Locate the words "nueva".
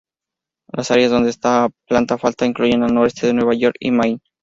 3.35-3.53